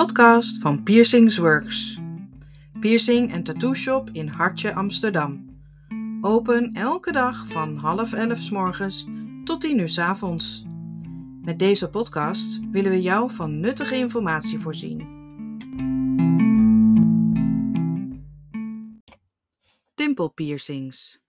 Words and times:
podcast 0.00 0.58
van 0.58 0.82
Piercings 0.82 1.36
Works. 1.36 1.98
Piercing 2.80 3.32
en 3.32 3.42
tattoo 3.42 3.74
shop 3.74 4.10
in 4.12 4.28
Hartje, 4.28 4.74
Amsterdam. 4.74 5.60
Open 6.20 6.72
elke 6.72 7.12
dag 7.12 7.46
van 7.46 7.76
half 7.76 8.12
elf 8.12 8.38
s 8.38 8.50
morgens 8.50 9.06
tot 9.44 9.60
tien 9.60 9.78
uur 9.78 9.88
s 9.88 9.98
avonds. 9.98 10.64
Met 11.42 11.58
deze 11.58 11.90
podcast 11.90 12.60
willen 12.70 12.90
we 12.90 13.02
jou 13.02 13.30
van 13.34 13.60
nuttige 13.60 13.96
informatie 13.96 14.58
voorzien. 14.58 14.98
Dimpelpiercings. 19.94 21.20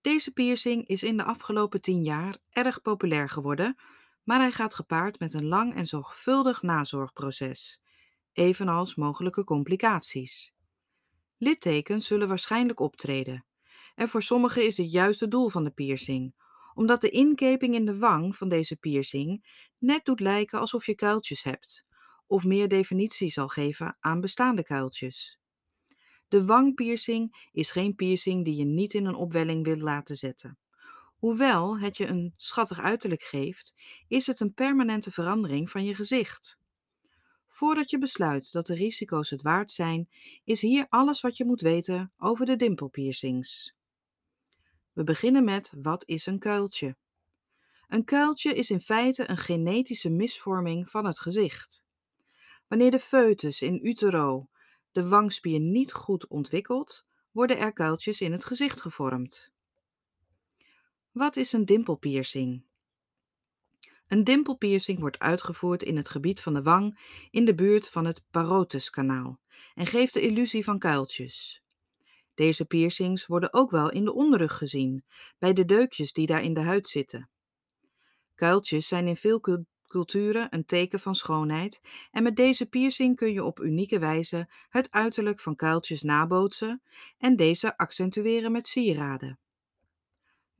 Deze 0.00 0.32
piercing 0.32 0.86
is 0.86 1.02
in 1.02 1.16
de 1.16 1.24
afgelopen 1.24 1.80
10 1.80 2.02
jaar 2.02 2.36
erg 2.50 2.82
populair 2.82 3.28
geworden, 3.28 3.76
maar 4.24 4.38
hij 4.38 4.52
gaat 4.52 4.74
gepaard 4.74 5.18
met 5.18 5.32
een 5.32 5.46
lang 5.46 5.74
en 5.74 5.86
zorgvuldig 5.86 6.62
nazorgproces, 6.62 7.81
evenals 8.32 8.94
mogelijke 8.94 9.44
complicaties. 9.44 10.52
Littekens 11.38 12.06
zullen 12.06 12.28
waarschijnlijk 12.28 12.80
optreden. 12.80 13.46
En 13.94 14.08
voor 14.08 14.22
sommigen 14.22 14.66
is 14.66 14.74
dit 14.74 14.92
juist 14.92 15.20
het 15.20 15.30
doel 15.30 15.48
van 15.48 15.64
de 15.64 15.70
piercing, 15.70 16.34
omdat 16.74 17.00
de 17.00 17.10
inkeping 17.10 17.74
in 17.74 17.84
de 17.84 17.98
wang 17.98 18.36
van 18.36 18.48
deze 18.48 18.76
piercing 18.76 19.44
net 19.78 20.04
doet 20.04 20.20
lijken 20.20 20.60
alsof 20.60 20.86
je 20.86 20.94
kuiltjes 20.94 21.42
hebt, 21.42 21.84
of 22.26 22.44
meer 22.44 22.68
definitie 22.68 23.30
zal 23.30 23.48
geven 23.48 23.96
aan 24.00 24.20
bestaande 24.20 24.62
kuiltjes. 24.62 25.40
De 26.28 26.44
wangpiercing 26.44 27.48
is 27.52 27.70
geen 27.70 27.94
piercing 27.94 28.44
die 28.44 28.56
je 28.56 28.64
niet 28.64 28.94
in 28.94 29.06
een 29.06 29.14
opwelling 29.14 29.64
wil 29.64 29.76
laten 29.76 30.16
zetten. 30.16 30.58
Hoewel 31.16 31.78
het 31.78 31.96
je 31.96 32.06
een 32.06 32.34
schattig 32.36 32.80
uiterlijk 32.80 33.22
geeft, 33.22 33.74
is 34.08 34.26
het 34.26 34.40
een 34.40 34.54
permanente 34.54 35.12
verandering 35.12 35.70
van 35.70 35.84
je 35.84 35.94
gezicht. 35.94 36.58
Voordat 37.54 37.90
je 37.90 37.98
besluit 37.98 38.52
dat 38.52 38.66
de 38.66 38.74
risico's 38.74 39.30
het 39.30 39.42
waard 39.42 39.70
zijn, 39.70 40.08
is 40.44 40.60
hier 40.60 40.86
alles 40.88 41.20
wat 41.20 41.36
je 41.36 41.44
moet 41.44 41.60
weten 41.60 42.12
over 42.16 42.46
de 42.46 42.56
dimpelpiercings. 42.56 43.74
We 44.92 45.04
beginnen 45.04 45.44
met 45.44 45.72
wat 45.82 46.08
is 46.08 46.26
een 46.26 46.38
kuiltje? 46.38 46.96
Een 47.88 48.04
kuiltje 48.04 48.54
is 48.54 48.70
in 48.70 48.80
feite 48.80 49.30
een 49.30 49.36
genetische 49.36 50.10
misvorming 50.10 50.90
van 50.90 51.04
het 51.04 51.18
gezicht. 51.18 51.84
Wanneer 52.68 52.90
de 52.90 52.98
foetus 52.98 53.62
in 53.62 53.86
utero 53.86 54.48
de 54.92 55.08
wangspier 55.08 55.60
niet 55.60 55.92
goed 55.92 56.26
ontwikkelt, 56.26 57.06
worden 57.30 57.58
er 57.58 57.72
kuiltjes 57.72 58.20
in 58.20 58.32
het 58.32 58.44
gezicht 58.44 58.80
gevormd. 58.80 59.52
Wat 61.10 61.36
is 61.36 61.52
een 61.52 61.64
dimpelpiercing? 61.64 62.64
Een 64.12 64.24
dimpelpiercing 64.24 64.98
wordt 64.98 65.18
uitgevoerd 65.18 65.82
in 65.82 65.96
het 65.96 66.08
gebied 66.08 66.40
van 66.40 66.54
de 66.54 66.62
wang 66.62 66.98
in 67.30 67.44
de 67.44 67.54
buurt 67.54 67.88
van 67.88 68.04
het 68.04 68.22
parotuskanaal 68.30 69.40
en 69.74 69.86
geeft 69.86 70.12
de 70.12 70.20
illusie 70.20 70.64
van 70.64 70.78
kuiltjes. 70.78 71.62
Deze 72.34 72.64
piercings 72.64 73.26
worden 73.26 73.52
ook 73.52 73.70
wel 73.70 73.90
in 73.90 74.04
de 74.04 74.12
onderrug 74.12 74.56
gezien, 74.56 75.04
bij 75.38 75.52
de 75.52 75.64
deukjes 75.64 76.12
die 76.12 76.26
daar 76.26 76.42
in 76.42 76.54
de 76.54 76.60
huid 76.60 76.88
zitten. 76.88 77.30
Kuiltjes 78.34 78.88
zijn 78.88 79.06
in 79.06 79.16
veel 79.16 79.40
culturen 79.86 80.46
een 80.50 80.64
teken 80.64 81.00
van 81.00 81.14
schoonheid 81.14 81.80
en 82.10 82.22
met 82.22 82.36
deze 82.36 82.66
piercing 82.66 83.16
kun 83.16 83.32
je 83.32 83.44
op 83.44 83.60
unieke 83.60 83.98
wijze 83.98 84.48
het 84.68 84.90
uiterlijk 84.90 85.40
van 85.40 85.56
kuiltjes 85.56 86.02
nabootsen 86.02 86.82
en 87.18 87.36
deze 87.36 87.76
accentueren 87.76 88.52
met 88.52 88.68
sieraden. 88.68 89.38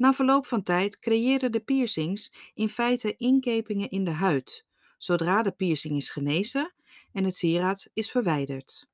Na 0.02 0.12
verloop 0.12 0.46
van 0.46 0.62
tijd 0.62 0.98
creëren 0.98 1.52
de 1.52 1.60
piercings 1.60 2.32
in 2.54 2.68
feite 2.68 3.16
inkepingen 3.16 3.90
in 3.90 4.04
de 4.04 4.10
huid, 4.10 4.66
zodra 4.98 5.42
de 5.42 5.50
piercing 5.50 5.96
is 5.96 6.10
genezen 6.10 6.74
en 7.12 7.24
het 7.24 7.34
sieraad 7.34 7.90
is 7.92 8.10
verwijderd. 8.10 8.88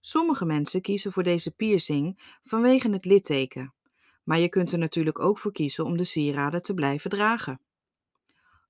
Sommige 0.00 0.44
mensen 0.44 0.80
kiezen 0.80 1.12
voor 1.12 1.22
deze 1.22 1.50
piercing 1.50 2.20
vanwege 2.42 2.90
het 2.90 3.04
litteken, 3.04 3.74
maar 4.24 4.38
je 4.38 4.48
kunt 4.48 4.72
er 4.72 4.78
natuurlijk 4.78 5.18
ook 5.18 5.38
voor 5.38 5.52
kiezen 5.52 5.84
om 5.84 5.96
de 5.96 6.04
sieraden 6.04 6.62
te 6.62 6.74
blijven 6.74 7.10
dragen. 7.10 7.60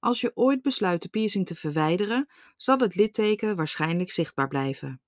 Als 0.00 0.20
je 0.20 0.32
ooit 0.34 0.62
besluit 0.62 1.02
de 1.02 1.08
piercing 1.08 1.46
te 1.46 1.54
verwijderen, 1.54 2.28
zal 2.56 2.78
het 2.78 2.94
litteken 2.94 3.56
waarschijnlijk 3.56 4.10
zichtbaar 4.10 4.48
blijven, 4.48 5.00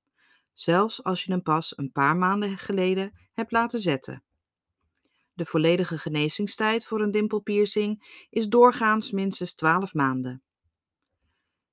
zelfs 0.52 1.02
als 1.02 1.24
je 1.24 1.32
hem 1.32 1.42
pas 1.42 1.78
een 1.78 1.92
paar 1.92 2.16
maanden 2.16 2.58
geleden 2.58 3.12
hebt 3.32 3.52
laten 3.52 3.80
zetten. 3.80 4.25
De 5.36 5.46
volledige 5.46 5.98
genezingstijd 5.98 6.84
voor 6.86 7.00
een 7.00 7.10
dimpelpiercing 7.10 8.24
is 8.30 8.48
doorgaans 8.48 9.10
minstens 9.10 9.54
12 9.54 9.94
maanden. 9.94 10.42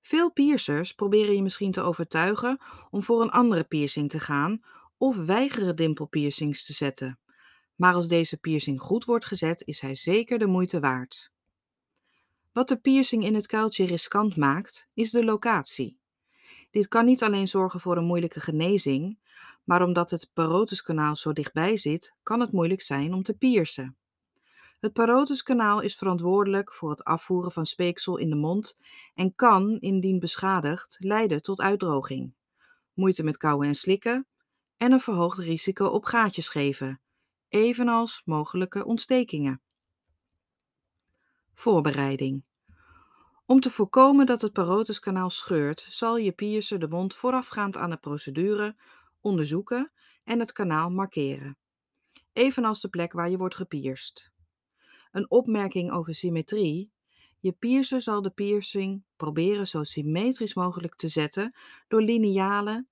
Veel 0.01 0.31
piercers 0.31 0.93
proberen 0.93 1.35
je 1.35 1.41
misschien 1.41 1.71
te 1.71 1.81
overtuigen 1.81 2.61
om 2.89 3.03
voor 3.03 3.21
een 3.21 3.29
andere 3.29 3.63
piercing 3.63 4.09
te 4.09 4.19
gaan 4.19 4.61
of 4.97 5.15
weigeren 5.15 5.75
dimpelpiercings 5.75 6.65
te 6.65 6.73
zetten. 6.73 7.19
Maar 7.75 7.93
als 7.93 8.07
deze 8.07 8.37
piercing 8.37 8.81
goed 8.81 9.05
wordt 9.05 9.25
gezet, 9.25 9.61
is 9.61 9.79
hij 9.79 9.95
zeker 9.95 10.39
de 10.39 10.47
moeite 10.47 10.79
waard. 10.79 11.31
Wat 12.51 12.67
de 12.67 12.77
piercing 12.77 13.23
in 13.23 13.35
het 13.35 13.47
kuiltje 13.47 13.85
riskant 13.85 14.35
maakt, 14.35 14.89
is 14.93 15.11
de 15.11 15.23
locatie. 15.23 15.99
Dit 16.71 16.87
kan 16.87 17.05
niet 17.05 17.23
alleen 17.23 17.47
zorgen 17.47 17.79
voor 17.79 17.97
een 17.97 18.05
moeilijke 18.05 18.39
genezing, 18.39 19.19
maar 19.63 19.83
omdat 19.83 20.09
het 20.09 20.29
parotuskanaal 20.33 21.15
zo 21.15 21.33
dichtbij 21.33 21.77
zit, 21.77 22.15
kan 22.23 22.39
het 22.39 22.51
moeilijk 22.51 22.81
zijn 22.81 23.13
om 23.13 23.23
te 23.23 23.33
piercen. 23.33 23.97
Het 24.79 24.93
parotuskanaal 24.93 25.81
is 25.81 25.95
verantwoordelijk 25.95 26.73
voor 26.73 26.89
het 26.89 27.03
afvoeren 27.03 27.51
van 27.51 27.65
speeksel 27.65 28.17
in 28.17 28.29
de 28.29 28.35
mond 28.35 28.77
en 29.15 29.35
kan, 29.35 29.79
indien 29.79 30.19
beschadigd, 30.19 30.97
leiden 30.99 31.41
tot 31.41 31.61
uitdroging, 31.61 32.33
moeite 32.93 33.23
met 33.23 33.37
kauwen 33.37 33.67
en 33.67 33.75
slikken 33.75 34.27
en 34.77 34.91
een 34.91 34.99
verhoogd 34.99 35.37
risico 35.37 35.85
op 35.85 36.05
gaatjes 36.05 36.49
geven, 36.49 37.01
evenals 37.49 38.21
mogelijke 38.25 38.85
ontstekingen. 38.85 39.61
Voorbereiding. 41.53 42.43
Om 43.45 43.59
te 43.59 43.71
voorkomen 43.71 44.25
dat 44.25 44.41
het 44.41 44.53
parotuskanaal 44.53 45.29
scheurt, 45.29 45.85
zal 45.89 46.17
je 46.17 46.31
piercer 46.31 46.79
de 46.79 46.87
mond 46.87 47.13
voorafgaand 47.13 47.77
aan 47.77 47.89
de 47.89 47.97
procedure 47.97 48.75
onderzoeken 49.23 49.91
en 50.23 50.39
het 50.39 50.51
kanaal 50.51 50.89
markeren, 50.89 51.57
evenals 52.33 52.81
de 52.81 52.89
plek 52.89 53.13
waar 53.13 53.29
je 53.29 53.37
wordt 53.37 53.55
gepierst. 53.55 54.31
Een 55.11 55.31
opmerking 55.31 55.91
over 55.91 56.13
symmetrie. 56.13 56.93
Je 57.39 57.51
piercer 57.51 58.01
zal 58.01 58.21
de 58.21 58.29
piercing 58.29 59.03
proberen 59.15 59.67
zo 59.67 59.83
symmetrisch 59.83 60.53
mogelijk 60.53 60.95
te 60.95 61.07
zetten 61.07 61.55
door 61.87 62.01
linealen 62.01 62.89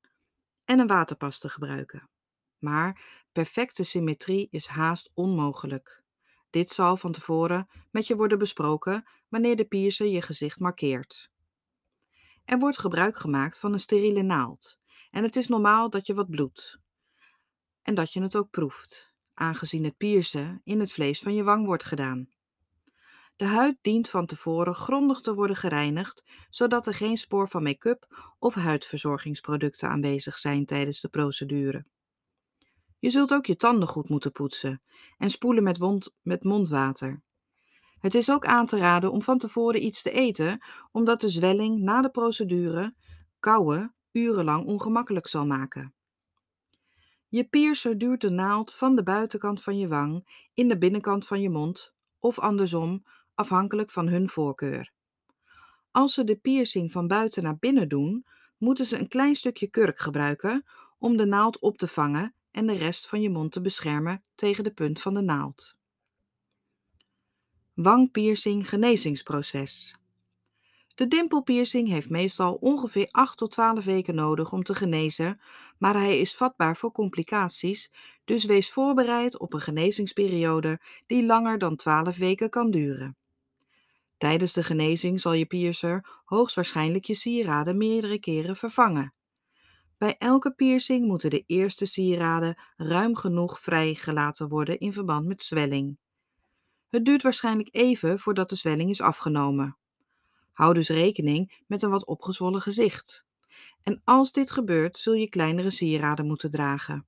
en 0.65 0.79
een 0.79 0.87
waterpas 0.87 1.39
te 1.39 1.49
gebruiken. 1.49 2.09
Maar 2.57 3.23
perfecte 3.31 3.83
symmetrie 3.83 4.47
is 4.51 4.67
haast 4.67 5.11
onmogelijk. 5.13 6.03
Dit 6.49 6.69
zal 6.69 6.97
van 6.97 7.11
tevoren 7.11 7.67
met 7.91 8.07
je 8.07 8.15
worden 8.15 8.37
besproken 8.37 9.03
wanneer 9.27 9.55
de 9.55 9.65
piercer 9.65 10.07
je 10.07 10.21
gezicht 10.21 10.59
markeert. 10.59 11.31
Er 12.45 12.59
wordt 12.59 12.79
gebruik 12.79 13.17
gemaakt 13.17 13.59
van 13.59 13.73
een 13.73 13.79
steriele 13.79 14.21
naald 14.21 14.80
en 15.11 15.23
het 15.23 15.35
is 15.35 15.47
normaal 15.47 15.89
dat 15.89 16.07
je 16.07 16.13
wat 16.13 16.29
bloedt. 16.29 16.79
En 17.81 17.95
dat 17.95 18.13
je 18.13 18.21
het 18.21 18.35
ook 18.35 18.49
proeft, 18.49 19.13
aangezien 19.33 19.83
het 19.83 19.97
piercen 19.97 20.61
in 20.63 20.79
het 20.79 20.93
vlees 20.93 21.19
van 21.19 21.33
je 21.33 21.43
wang 21.43 21.65
wordt 21.65 21.83
gedaan. 21.83 22.29
De 23.35 23.45
huid 23.45 23.77
dient 23.81 24.09
van 24.09 24.25
tevoren 24.25 24.75
grondig 24.75 25.19
te 25.19 25.33
worden 25.33 25.55
gereinigd, 25.55 26.23
zodat 26.49 26.87
er 26.87 26.93
geen 26.93 27.17
spoor 27.17 27.49
van 27.49 27.63
make-up 27.63 28.33
of 28.39 28.53
huidverzorgingsproducten 28.53 29.89
aanwezig 29.89 30.39
zijn 30.39 30.65
tijdens 30.65 31.01
de 31.01 31.09
procedure. 31.09 31.85
Je 32.99 33.09
zult 33.09 33.33
ook 33.33 33.45
je 33.45 33.55
tanden 33.55 33.87
goed 33.87 34.09
moeten 34.09 34.31
poetsen 34.31 34.81
en 35.17 35.29
spoelen 35.29 35.63
met, 35.63 36.09
met 36.21 36.43
mondwater. 36.43 37.21
Het 37.99 38.15
is 38.15 38.31
ook 38.31 38.45
aan 38.45 38.65
te 38.65 38.77
raden 38.77 39.11
om 39.11 39.21
van 39.21 39.37
tevoren 39.37 39.85
iets 39.85 40.01
te 40.01 40.11
eten, 40.11 40.63
omdat 40.91 41.21
de 41.21 41.29
zwelling 41.29 41.81
na 41.81 42.01
de 42.01 42.09
procedure, 42.09 42.95
kauwen 43.39 43.95
urenlang 44.11 44.65
ongemakkelijk 44.65 45.27
zal 45.27 45.45
maken. 45.45 45.93
Je 47.27 47.43
piercer 47.43 47.97
duwt 47.97 48.21
de 48.21 48.29
naald 48.29 48.73
van 48.73 48.95
de 48.95 49.03
buitenkant 49.03 49.63
van 49.63 49.77
je 49.77 49.87
wang 49.87 50.27
in 50.53 50.67
de 50.67 50.77
binnenkant 50.77 51.27
van 51.27 51.41
je 51.41 51.49
mond 51.49 51.93
of 52.19 52.39
andersom, 52.39 53.03
afhankelijk 53.33 53.91
van 53.91 54.07
hun 54.07 54.29
voorkeur. 54.29 54.91
Als 55.91 56.13
ze 56.13 56.23
de 56.23 56.35
piercing 56.35 56.91
van 56.91 57.07
buiten 57.07 57.43
naar 57.43 57.57
binnen 57.57 57.89
doen, 57.89 58.25
moeten 58.57 58.85
ze 58.85 58.99
een 58.99 59.07
klein 59.07 59.35
stukje 59.35 59.67
kurk 59.67 59.99
gebruiken 59.99 60.65
om 60.99 61.17
de 61.17 61.25
naald 61.25 61.59
op 61.59 61.77
te 61.77 61.87
vangen 61.87 62.35
en 62.51 62.65
de 62.67 62.73
rest 62.77 63.07
van 63.07 63.21
je 63.21 63.29
mond 63.29 63.51
te 63.51 63.61
beschermen 63.61 64.23
tegen 64.35 64.63
de 64.63 64.73
punt 64.73 65.01
van 65.01 65.13
de 65.13 65.21
naald. 65.21 65.75
Wangpiercing 67.73 68.69
genezingsproces. 68.69 70.00
De 70.95 71.07
dimpelpiercing 71.07 71.87
heeft 71.87 72.09
meestal 72.09 72.53
ongeveer 72.53 73.07
8 73.11 73.37
tot 73.37 73.51
12 73.51 73.85
weken 73.85 74.15
nodig 74.15 74.53
om 74.53 74.63
te 74.63 74.75
genezen, 74.75 75.41
maar 75.77 75.93
hij 75.93 76.19
is 76.19 76.35
vatbaar 76.35 76.77
voor 76.77 76.91
complicaties, 76.91 77.91
dus 78.25 78.45
wees 78.45 78.71
voorbereid 78.71 79.39
op 79.39 79.53
een 79.53 79.61
genezingsperiode 79.61 80.79
die 81.05 81.25
langer 81.25 81.57
dan 81.57 81.75
12 81.75 82.17
weken 82.17 82.49
kan 82.49 82.71
duren. 82.71 83.15
Tijdens 84.17 84.53
de 84.53 84.63
genezing 84.63 85.21
zal 85.21 85.33
je 85.33 85.45
piercer 85.45 86.21
hoogstwaarschijnlijk 86.25 87.05
je 87.05 87.15
sieraden 87.15 87.77
meerdere 87.77 88.19
keren 88.19 88.55
vervangen. 88.55 89.13
Bij 89.97 90.15
elke 90.17 90.51
piercing 90.53 91.07
moeten 91.07 91.29
de 91.29 91.43
eerste 91.45 91.85
sieraden 91.85 92.61
ruim 92.75 93.15
genoeg 93.15 93.59
vrijgelaten 93.59 94.47
worden 94.47 94.79
in 94.79 94.93
verband 94.93 95.25
met 95.25 95.43
zwelling. 95.43 95.97
Het 96.89 97.05
duurt 97.05 97.21
waarschijnlijk 97.21 97.69
even 97.71 98.19
voordat 98.19 98.49
de 98.49 98.55
zwelling 98.55 98.89
is 98.89 99.01
afgenomen. 99.01 99.77
Hou 100.51 100.73
dus 100.73 100.89
rekening 100.89 101.63
met 101.67 101.83
een 101.83 101.89
wat 101.89 102.05
opgezwollen 102.05 102.61
gezicht. 102.61 103.25
En 103.83 104.01
als 104.03 104.31
dit 104.31 104.51
gebeurt, 104.51 104.97
zul 104.97 105.13
je 105.13 105.29
kleinere 105.29 105.69
sieraden 105.69 106.25
moeten 106.25 106.51
dragen. 106.51 107.05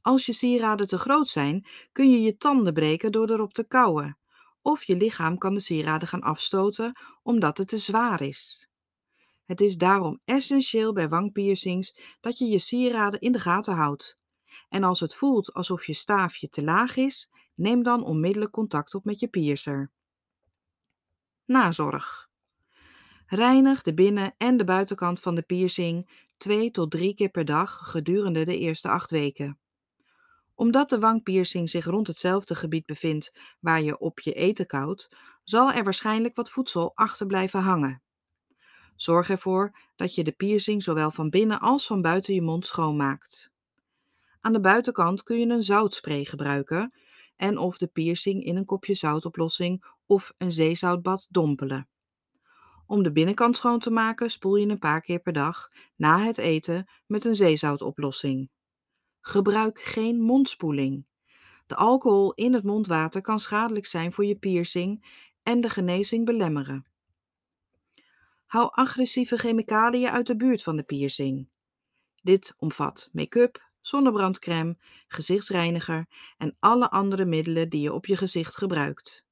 Als 0.00 0.26
je 0.26 0.32
sieraden 0.32 0.86
te 0.86 0.98
groot 0.98 1.28
zijn, 1.28 1.66
kun 1.92 2.10
je 2.10 2.20
je 2.20 2.36
tanden 2.36 2.72
breken 2.72 3.12
door 3.12 3.30
erop 3.30 3.52
te 3.52 3.66
kauwen. 3.66 4.18
Of 4.62 4.84
je 4.84 4.96
lichaam 4.96 5.38
kan 5.38 5.54
de 5.54 5.60
sieraden 5.60 6.08
gaan 6.08 6.20
afstoten 6.20 6.92
omdat 7.22 7.58
het 7.58 7.68
te 7.68 7.78
zwaar 7.78 8.20
is. 8.20 8.68
Het 9.44 9.60
is 9.60 9.76
daarom 9.76 10.20
essentieel 10.24 10.92
bij 10.92 11.08
wangpiercings 11.08 12.16
dat 12.20 12.38
je 12.38 12.46
je 12.46 12.58
sieraden 12.58 13.20
in 13.20 13.32
de 13.32 13.38
gaten 13.38 13.74
houdt. 13.74 14.18
En 14.68 14.84
als 14.84 15.00
het 15.00 15.14
voelt 15.14 15.52
alsof 15.52 15.86
je 15.86 15.94
staafje 15.94 16.48
te 16.48 16.62
laag 16.64 16.96
is, 16.96 17.32
neem 17.54 17.82
dan 17.82 18.04
onmiddellijk 18.04 18.52
contact 18.52 18.94
op 18.94 19.04
met 19.04 19.20
je 19.20 19.28
piercer. 19.28 19.90
Nazorg. 21.50 22.28
Reinig 23.26 23.82
de 23.82 23.94
binnen- 23.94 24.34
en 24.36 24.56
de 24.56 24.64
buitenkant 24.64 25.20
van 25.20 25.34
de 25.34 25.42
piercing 25.42 26.10
twee 26.36 26.70
tot 26.70 26.90
drie 26.90 27.14
keer 27.14 27.28
per 27.28 27.44
dag 27.44 27.90
gedurende 27.90 28.44
de 28.44 28.58
eerste 28.58 28.88
acht 28.88 29.10
weken. 29.10 29.58
Omdat 30.54 30.88
de 30.88 30.98
wangpiercing 30.98 31.70
zich 31.70 31.84
rond 31.84 32.06
hetzelfde 32.06 32.54
gebied 32.54 32.86
bevindt 32.86 33.38
waar 33.60 33.82
je 33.82 33.98
op 33.98 34.20
je 34.20 34.32
eten 34.32 34.66
koudt, 34.66 35.08
zal 35.44 35.72
er 35.72 35.84
waarschijnlijk 35.84 36.34
wat 36.36 36.50
voedsel 36.50 36.92
achter 36.94 37.26
blijven 37.26 37.60
hangen. 37.60 38.02
Zorg 38.96 39.30
ervoor 39.30 39.78
dat 39.96 40.14
je 40.14 40.24
de 40.24 40.32
piercing 40.32 40.82
zowel 40.82 41.10
van 41.10 41.30
binnen 41.30 41.60
als 41.60 41.86
van 41.86 42.02
buiten 42.02 42.34
je 42.34 42.42
mond 42.42 42.66
schoonmaakt. 42.66 43.52
Aan 44.40 44.52
de 44.52 44.60
buitenkant 44.60 45.22
kun 45.22 45.38
je 45.38 45.46
een 45.46 45.62
zoutspray 45.62 46.24
gebruiken 46.24 46.92
en 47.40 47.58
of 47.58 47.78
de 47.78 47.86
piercing 47.86 48.44
in 48.44 48.56
een 48.56 48.64
kopje 48.64 48.94
zoutoplossing 48.94 49.84
of 50.06 50.32
een 50.38 50.52
zeezoutbad 50.52 51.26
dompelen. 51.30 51.88
Om 52.86 53.02
de 53.02 53.12
binnenkant 53.12 53.56
schoon 53.56 53.78
te 53.78 53.90
maken 53.90 54.30
spoel 54.30 54.56
je 54.56 54.66
een 54.66 54.78
paar 54.78 55.00
keer 55.00 55.20
per 55.20 55.32
dag 55.32 55.68
na 55.96 56.24
het 56.24 56.38
eten 56.38 56.90
met 57.06 57.24
een 57.24 57.34
zeezoutoplossing. 57.34 58.50
Gebruik 59.20 59.80
geen 59.80 60.20
mondspoeling. 60.20 61.06
De 61.66 61.76
alcohol 61.76 62.32
in 62.32 62.52
het 62.52 62.64
mondwater 62.64 63.20
kan 63.20 63.40
schadelijk 63.40 63.86
zijn 63.86 64.12
voor 64.12 64.24
je 64.24 64.36
piercing 64.36 65.04
en 65.42 65.60
de 65.60 65.70
genezing 65.70 66.24
belemmeren. 66.24 66.86
Hou 68.46 68.68
agressieve 68.70 69.38
chemicaliën 69.38 70.08
uit 70.08 70.26
de 70.26 70.36
buurt 70.36 70.62
van 70.62 70.76
de 70.76 70.82
piercing. 70.82 71.48
Dit 72.22 72.54
omvat 72.56 73.08
make-up, 73.12 73.69
zonnebrandcrème, 73.80 74.76
gezichtsreiniger 75.06 76.06
en 76.36 76.56
alle 76.58 76.90
andere 76.90 77.24
middelen 77.24 77.68
die 77.68 77.80
je 77.80 77.92
op 77.92 78.06
je 78.06 78.16
gezicht 78.16 78.56
gebruikt. 78.56 79.24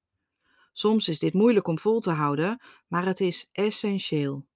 Soms 0.72 1.08
is 1.08 1.18
dit 1.18 1.34
moeilijk 1.34 1.66
om 1.66 1.78
vol 1.78 2.00
te 2.00 2.10
houden, 2.10 2.60
maar 2.86 3.06
het 3.06 3.20
is 3.20 3.48
essentieel. 3.52 4.46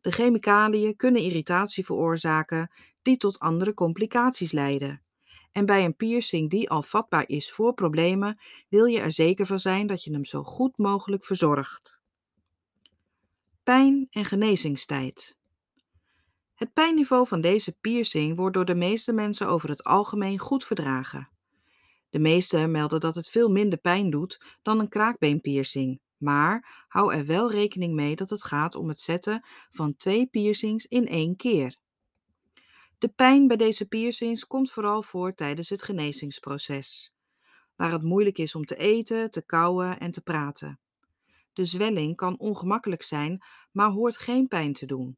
De 0.00 0.10
chemicaliën 0.10 0.96
kunnen 0.96 1.22
irritatie 1.22 1.84
veroorzaken 1.84 2.70
die 3.02 3.16
tot 3.16 3.38
andere 3.38 3.74
complicaties 3.74 4.52
leiden. 4.52 5.02
En 5.52 5.66
bij 5.66 5.84
een 5.84 5.96
piercing 5.96 6.50
die 6.50 6.70
al 6.70 6.82
vatbaar 6.82 7.28
is 7.28 7.52
voor 7.52 7.74
problemen, 7.74 8.40
wil 8.68 8.84
je 8.84 9.00
er 9.00 9.12
zeker 9.12 9.46
van 9.46 9.60
zijn 9.60 9.86
dat 9.86 10.04
je 10.04 10.12
hem 10.12 10.24
zo 10.24 10.42
goed 10.42 10.78
mogelijk 10.78 11.24
verzorgt. 11.24 12.02
Pijn 13.62 14.06
en 14.10 14.24
genezingstijd. 14.24 15.36
Het 16.62 16.72
pijnniveau 16.72 17.26
van 17.26 17.40
deze 17.40 17.72
piercing 17.80 18.36
wordt 18.36 18.54
door 18.54 18.64
de 18.64 18.74
meeste 18.74 19.12
mensen 19.12 19.48
over 19.48 19.68
het 19.68 19.84
algemeen 19.84 20.38
goed 20.38 20.64
verdragen. 20.64 21.28
De 22.10 22.18
meesten 22.18 22.70
melden 22.70 23.00
dat 23.00 23.14
het 23.14 23.28
veel 23.28 23.48
minder 23.48 23.78
pijn 23.78 24.10
doet 24.10 24.58
dan 24.62 24.78
een 24.78 24.88
kraakbeenpiercing, 24.88 26.00
maar 26.16 26.84
hou 26.88 27.14
er 27.14 27.26
wel 27.26 27.50
rekening 27.50 27.94
mee 27.94 28.16
dat 28.16 28.30
het 28.30 28.44
gaat 28.44 28.74
om 28.74 28.88
het 28.88 29.00
zetten 29.00 29.46
van 29.70 29.96
twee 29.96 30.26
piercings 30.26 30.86
in 30.86 31.08
één 31.08 31.36
keer. 31.36 31.76
De 32.98 33.08
pijn 33.08 33.46
bij 33.46 33.56
deze 33.56 33.86
piercings 33.86 34.46
komt 34.46 34.70
vooral 34.70 35.02
voor 35.02 35.34
tijdens 35.34 35.68
het 35.68 35.82
genezingsproces, 35.82 37.14
waar 37.76 37.92
het 37.92 38.02
moeilijk 38.02 38.38
is 38.38 38.54
om 38.54 38.64
te 38.64 38.76
eten, 38.76 39.30
te 39.30 39.44
kauwen 39.44 39.98
en 39.98 40.10
te 40.10 40.20
praten. 40.20 40.80
De 41.52 41.64
zwelling 41.64 42.16
kan 42.16 42.38
ongemakkelijk 42.38 43.02
zijn, 43.02 43.42
maar 43.72 43.90
hoort 43.90 44.16
geen 44.16 44.48
pijn 44.48 44.72
te 44.72 44.86
doen. 44.86 45.16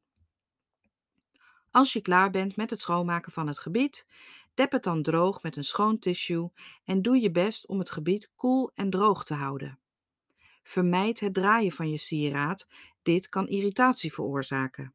Als 1.75 1.93
je 1.93 2.01
klaar 2.01 2.31
bent 2.31 2.57
met 2.57 2.71
het 2.71 2.81
schoonmaken 2.81 3.33
van 3.33 3.47
het 3.47 3.59
gebied, 3.59 4.07
dep 4.55 4.73
het 4.73 4.83
dan 4.83 5.03
droog 5.03 5.43
met 5.43 5.57
een 5.57 5.65
schoon 5.65 5.99
tissue 5.99 6.53
en 6.85 7.03
doe 7.03 7.21
je 7.21 7.31
best 7.31 7.69
om 7.69 7.79
het 7.79 7.91
gebied 7.91 8.31
koel 8.37 8.71
en 8.75 8.91
droog 8.91 9.25
te 9.25 9.35
houden. 9.35 9.79
Vermijd 10.63 11.21
het 11.21 11.35
draaien 11.35 11.73
van 11.73 11.91
je 11.91 11.99
sieraad, 11.99 12.67
dit 13.03 13.29
kan 13.29 13.49
irritatie 13.49 14.13
veroorzaken. 14.13 14.95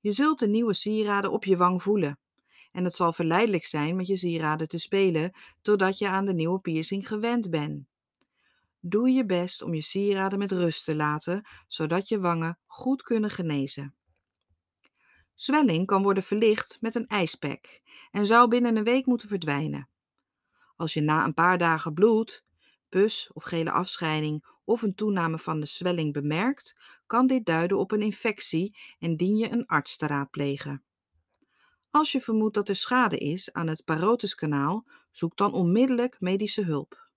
Je 0.00 0.12
zult 0.12 0.38
de 0.38 0.48
nieuwe 0.48 0.74
sieraden 0.74 1.32
op 1.32 1.44
je 1.44 1.56
wang 1.56 1.82
voelen. 1.82 2.18
En 2.72 2.84
het 2.84 2.94
zal 2.94 3.12
verleidelijk 3.12 3.66
zijn 3.66 3.96
met 3.96 4.06
je 4.06 4.16
sieraden 4.16 4.68
te 4.68 4.78
spelen 4.78 5.32
totdat 5.62 5.98
je 5.98 6.08
aan 6.08 6.26
de 6.26 6.34
nieuwe 6.34 6.60
piercing 6.60 7.08
gewend 7.08 7.50
bent. 7.50 7.86
Doe 8.80 9.10
je 9.10 9.26
best 9.26 9.62
om 9.62 9.74
je 9.74 9.82
sieraden 9.82 10.38
met 10.38 10.52
rust 10.52 10.84
te 10.84 10.96
laten, 10.96 11.46
zodat 11.66 12.08
je 12.08 12.20
wangen 12.20 12.58
goed 12.66 13.02
kunnen 13.02 13.30
genezen. 13.30 13.97
Zwelling 15.38 15.86
kan 15.86 16.02
worden 16.02 16.22
verlicht 16.22 16.80
met 16.80 16.94
een 16.94 17.06
ijspack 17.06 17.80
en 18.10 18.26
zou 18.26 18.48
binnen 18.48 18.76
een 18.76 18.84
week 18.84 19.06
moeten 19.06 19.28
verdwijnen. 19.28 19.88
Als 20.76 20.92
je 20.92 21.00
na 21.00 21.24
een 21.24 21.34
paar 21.34 21.58
dagen 21.58 21.94
bloed, 21.94 22.44
pus 22.88 23.30
of 23.32 23.42
gele 23.42 23.70
afscheiding 23.70 24.44
of 24.64 24.82
een 24.82 24.94
toename 24.94 25.38
van 25.38 25.60
de 25.60 25.66
zwelling 25.66 26.12
bemerkt, 26.12 26.76
kan 27.06 27.26
dit 27.26 27.46
duiden 27.46 27.78
op 27.78 27.92
een 27.92 28.02
infectie 28.02 28.76
en 28.98 29.16
dien 29.16 29.36
je 29.36 29.50
een 29.50 29.66
arts 29.66 29.96
te 29.96 30.06
raadplegen. 30.06 30.82
Als 31.90 32.12
je 32.12 32.20
vermoedt 32.20 32.54
dat 32.54 32.68
er 32.68 32.76
schade 32.76 33.18
is 33.18 33.52
aan 33.52 33.66
het 33.66 33.84
parotuskanaal, 33.84 34.86
zoek 35.10 35.36
dan 35.36 35.52
onmiddellijk 35.52 36.20
medische 36.20 36.64
hulp. 36.64 37.10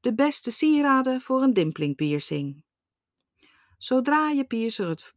De 0.00 0.14
beste 0.14 0.50
sieraden 0.50 1.20
voor 1.20 1.42
een 1.42 1.54
dimplingpiercing. 1.54 2.64
Zodra 3.78 4.28
je 4.28 4.44
piercer 4.44 4.88
het 4.88 5.14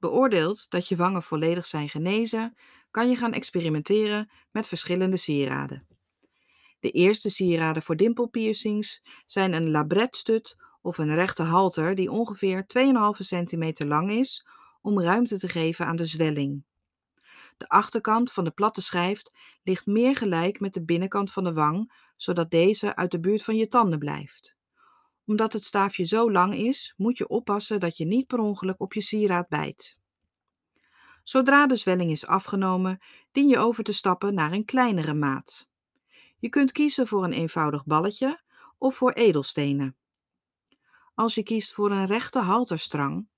bevoor 0.00 0.18
beoordeelt 0.18 0.70
dat 0.70 0.88
je 0.88 0.96
wangen 0.96 1.22
volledig 1.22 1.66
zijn 1.66 1.88
genezen, 1.88 2.56
kan 2.90 3.08
je 3.08 3.16
gaan 3.16 3.32
experimenteren 3.32 4.30
met 4.50 4.68
verschillende 4.68 5.16
sieraden. 5.16 5.86
De 6.80 6.90
eerste 6.90 7.30
sieraden 7.30 7.82
voor 7.82 7.96
dimpelpiercings 7.96 9.02
zijn 9.26 9.52
een 9.52 9.70
labretstut 9.70 10.56
of 10.82 10.98
een 10.98 11.14
rechte 11.14 11.42
halter 11.42 11.94
die 11.94 12.10
ongeveer 12.10 12.62
2,5 12.62 13.26
cm 13.26 13.86
lang 13.86 14.10
is 14.10 14.46
om 14.80 15.00
ruimte 15.00 15.38
te 15.38 15.48
geven 15.48 15.86
aan 15.86 15.96
de 15.96 16.06
zwelling. 16.06 16.64
De 17.56 17.68
achterkant 17.68 18.32
van 18.32 18.44
de 18.44 18.50
platte 18.50 18.82
schijf 18.82 19.22
ligt 19.62 19.86
meer 19.86 20.16
gelijk 20.16 20.60
met 20.60 20.74
de 20.74 20.84
binnenkant 20.84 21.32
van 21.32 21.44
de 21.44 21.52
wang, 21.52 21.92
zodat 22.16 22.50
deze 22.50 22.96
uit 22.96 23.10
de 23.10 23.20
buurt 23.20 23.42
van 23.42 23.56
je 23.56 23.68
tanden 23.68 23.98
blijft. 23.98 24.58
Omdat 25.30 25.52
het 25.52 25.64
staafje 25.64 26.04
zo 26.04 26.30
lang 26.30 26.54
is, 26.54 26.94
moet 26.96 27.18
je 27.18 27.28
oppassen 27.28 27.80
dat 27.80 27.96
je 27.96 28.04
niet 28.04 28.26
per 28.26 28.38
ongeluk 28.38 28.80
op 28.80 28.92
je 28.92 29.00
sieraad 29.00 29.48
bijt. 29.48 30.00
Zodra 31.22 31.66
de 31.66 31.76
zwelling 31.76 32.10
is 32.10 32.26
afgenomen, 32.26 32.98
dien 33.32 33.48
je 33.48 33.58
over 33.58 33.84
te 33.84 33.92
stappen 33.92 34.34
naar 34.34 34.52
een 34.52 34.64
kleinere 34.64 35.14
maat. 35.14 35.68
Je 36.38 36.48
kunt 36.48 36.72
kiezen 36.72 37.06
voor 37.06 37.24
een 37.24 37.32
eenvoudig 37.32 37.84
balletje 37.84 38.42
of 38.78 38.96
voor 38.96 39.12
edelstenen. 39.12 39.96
Als 41.14 41.34
je 41.34 41.42
kiest 41.42 41.72
voor 41.72 41.90
een 41.90 42.06
rechte 42.06 42.38
halterstrang, 42.38 43.28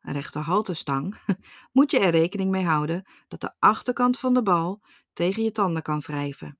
een 0.00 0.12
rechte 0.12 0.38
halterstang, 0.38 1.16
moet 1.72 1.90
je 1.90 1.98
er 1.98 2.10
rekening 2.10 2.50
mee 2.50 2.64
houden 2.64 3.08
dat 3.28 3.40
de 3.40 3.54
achterkant 3.58 4.18
van 4.18 4.34
de 4.34 4.42
bal 4.42 4.82
tegen 5.12 5.42
je 5.42 5.52
tanden 5.52 5.82
kan 5.82 6.00
wrijven, 6.00 6.58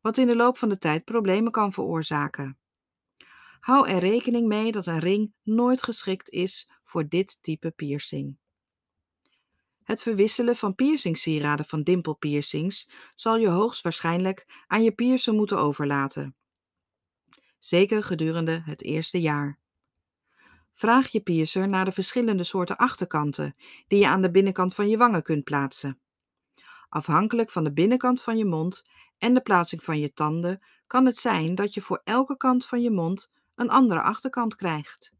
wat 0.00 0.16
in 0.16 0.26
de 0.26 0.36
loop 0.36 0.58
van 0.58 0.68
de 0.68 0.78
tijd 0.78 1.04
problemen 1.04 1.52
kan 1.52 1.72
veroorzaken. 1.72 2.58
Hou 3.64 3.88
er 3.88 3.98
rekening 3.98 4.48
mee 4.48 4.72
dat 4.72 4.86
een 4.86 4.98
ring 4.98 5.34
nooit 5.42 5.82
geschikt 5.82 6.30
is 6.30 6.68
voor 6.82 7.08
dit 7.08 7.42
type 7.42 7.70
piercing. 7.70 8.36
Het 9.82 10.02
verwisselen 10.02 10.56
van 10.56 10.74
piercingsieraden 10.74 11.64
van 11.64 11.82
dimpelpiercings 11.82 12.88
zal 13.14 13.36
je 13.36 13.48
hoogstwaarschijnlijk 13.48 14.64
aan 14.66 14.82
je 14.82 14.92
piercer 14.92 15.34
moeten 15.34 15.58
overlaten. 15.58 16.36
Zeker 17.58 18.04
gedurende 18.04 18.62
het 18.64 18.82
eerste 18.82 19.20
jaar. 19.20 19.58
Vraag 20.72 21.08
je 21.08 21.20
piercer 21.20 21.68
naar 21.68 21.84
de 21.84 21.92
verschillende 21.92 22.44
soorten 22.44 22.76
achterkanten 22.76 23.56
die 23.86 23.98
je 23.98 24.08
aan 24.08 24.22
de 24.22 24.30
binnenkant 24.30 24.74
van 24.74 24.88
je 24.88 24.96
wangen 24.96 25.22
kunt 25.22 25.44
plaatsen. 25.44 26.00
Afhankelijk 26.88 27.50
van 27.50 27.64
de 27.64 27.72
binnenkant 27.72 28.22
van 28.22 28.36
je 28.36 28.44
mond 28.44 28.84
en 29.18 29.34
de 29.34 29.40
plaatsing 29.40 29.82
van 29.82 29.98
je 29.98 30.12
tanden 30.12 30.62
kan 30.86 31.06
het 31.06 31.18
zijn 31.18 31.54
dat 31.54 31.74
je 31.74 31.80
voor 31.80 32.00
elke 32.04 32.36
kant 32.36 32.66
van 32.66 32.82
je 32.82 32.90
mond 32.90 33.32
een 33.54 33.70
andere 33.70 34.02
achterkant 34.02 34.54
krijgt. 34.54 35.12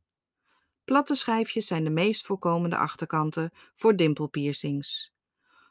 Platte 0.84 1.14
schijfjes 1.14 1.66
zijn 1.66 1.84
de 1.84 1.90
meest 1.90 2.26
voorkomende 2.26 2.76
achterkanten 2.76 3.50
voor 3.74 3.96
dimpelpiercings. 3.96 5.12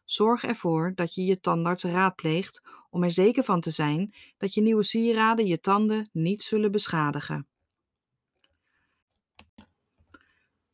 Zorg 0.03 0.43
ervoor 0.43 0.91
dat 0.95 1.15
je 1.15 1.25
je 1.25 1.39
tandarts 1.39 1.83
raadpleegt 1.83 2.63
om 2.89 3.03
er 3.03 3.11
zeker 3.11 3.43
van 3.43 3.61
te 3.61 3.69
zijn 3.69 4.15
dat 4.37 4.53
je 4.53 4.61
nieuwe 4.61 4.83
sieraden 4.83 5.45
je 5.45 5.59
tanden 5.59 6.09
niet 6.11 6.43
zullen 6.43 6.71
beschadigen. 6.71 7.47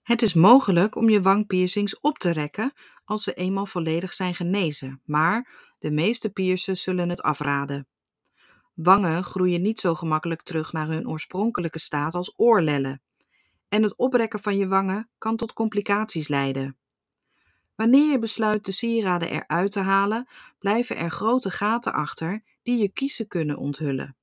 Het 0.01 0.21
is 0.21 0.33
mogelijk 0.33 0.95
om 0.95 1.09
je 1.09 1.21
wangpiercings 1.21 1.99
op 1.99 2.17
te 2.17 2.31
rekken 2.31 2.73
als 3.05 3.23
ze 3.23 3.33
eenmaal 3.33 3.65
volledig 3.65 4.13
zijn 4.13 4.35
genezen, 4.35 5.01
maar 5.05 5.71
de 5.79 5.91
meeste 5.91 6.29
piercers 6.29 6.81
zullen 6.81 7.09
het 7.09 7.21
afraden. 7.21 7.87
Wangen 8.81 9.23
groeien 9.23 9.61
niet 9.61 9.79
zo 9.79 9.95
gemakkelijk 9.95 10.41
terug 10.41 10.71
naar 10.71 10.87
hun 10.87 11.07
oorspronkelijke 11.07 11.79
staat 11.79 12.13
als 12.13 12.33
oorlellen. 12.35 13.01
En 13.69 13.83
het 13.83 13.95
oprekken 13.95 14.39
van 14.39 14.57
je 14.57 14.67
wangen 14.67 15.09
kan 15.17 15.35
tot 15.35 15.53
complicaties 15.53 16.27
leiden. 16.27 16.77
Wanneer 17.75 18.11
je 18.11 18.19
besluit 18.19 18.65
de 18.65 18.71
sieraden 18.71 19.29
eruit 19.29 19.71
te 19.71 19.79
halen, 19.79 20.27
blijven 20.59 20.97
er 20.97 21.09
grote 21.09 21.51
gaten 21.51 21.93
achter 21.93 22.43
die 22.63 22.77
je 22.77 22.89
kiezen 22.89 23.27
kunnen 23.27 23.57
onthullen. 23.57 24.17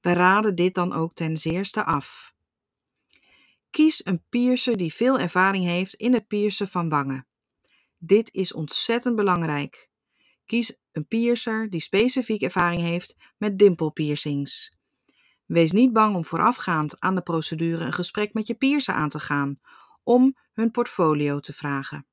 We 0.00 0.12
raden 0.12 0.54
dit 0.54 0.74
dan 0.74 0.92
ook 0.92 1.14
ten 1.14 1.36
zeerste 1.36 1.84
af. 1.84 2.34
Kies 3.70 4.06
een 4.06 4.22
piercer 4.28 4.76
die 4.76 4.94
veel 4.94 5.18
ervaring 5.18 5.64
heeft 5.64 5.94
in 5.94 6.12
het 6.12 6.26
piercen 6.26 6.68
van 6.68 6.88
wangen. 6.88 7.26
Dit 7.98 8.32
is 8.32 8.52
ontzettend 8.52 9.16
belangrijk. 9.16 9.90
Kies 10.46 10.76
een 10.92 11.06
piercer 11.06 11.70
die 11.70 11.80
specifiek 11.80 12.42
ervaring 12.42 12.82
heeft 12.82 13.16
met 13.38 13.58
dimpelpiercings. 13.58 14.76
Wees 15.46 15.72
niet 15.72 15.92
bang 15.92 16.16
om 16.16 16.24
voorafgaand 16.24 17.00
aan 17.00 17.14
de 17.14 17.22
procedure 17.22 17.84
een 17.84 17.92
gesprek 17.92 18.34
met 18.34 18.46
je 18.46 18.54
piercer 18.54 18.94
aan 18.94 19.08
te 19.08 19.20
gaan 19.20 19.60
om 20.02 20.36
hun 20.52 20.70
portfolio 20.70 21.40
te 21.40 21.52
vragen. 21.52 22.06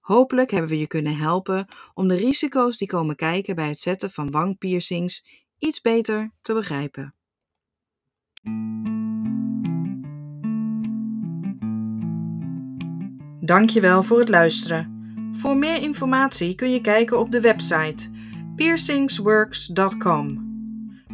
Hopelijk 0.00 0.50
hebben 0.50 0.70
we 0.70 0.78
je 0.78 0.86
kunnen 0.86 1.16
helpen 1.16 1.66
om 1.94 2.08
de 2.08 2.14
risico's 2.14 2.76
die 2.76 2.88
komen 2.88 3.16
kijken 3.16 3.54
bij 3.54 3.68
het 3.68 3.78
zetten 3.78 4.10
van 4.10 4.30
wangpiercings 4.30 5.46
iets 5.58 5.80
beter 5.80 6.32
te 6.42 6.54
begrijpen. 6.54 7.14
Dankjewel 13.40 14.02
voor 14.02 14.18
het 14.18 14.28
luisteren. 14.28 14.99
Voor 15.40 15.56
meer 15.56 15.82
informatie 15.82 16.54
kun 16.54 16.70
je 16.70 16.80
kijken 16.80 17.18
op 17.18 17.32
de 17.32 17.40
website 17.40 18.10
piercingsworks.com. 18.56 20.48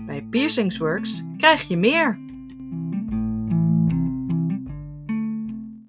Bij 0.06 0.22
Piercingsworks 0.30 1.22
krijg 1.36 1.68
je 1.68 1.76
meer. 1.76 2.18